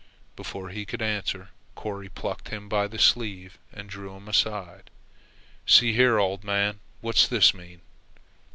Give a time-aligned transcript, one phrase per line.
[0.35, 4.89] Before he could answer, Corry plucked him by the sleeve and drew him aside.
[5.67, 7.81] "See here, old man, what's this mean?"